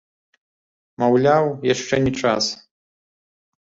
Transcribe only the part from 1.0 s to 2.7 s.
Маўляў, яшчэ не час.